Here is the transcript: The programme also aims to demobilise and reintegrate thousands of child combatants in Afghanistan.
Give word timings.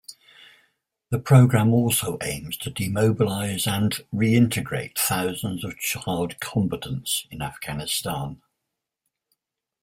The 1.11 1.19
programme 1.19 1.75
also 1.75 2.17
aims 2.23 2.57
to 2.57 2.71
demobilise 2.71 3.67
and 3.71 3.93
reintegrate 4.11 4.97
thousands 4.97 5.63
of 5.63 5.77
child 5.77 6.39
combatants 6.39 7.27
in 7.29 7.43
Afghanistan. 7.43 8.41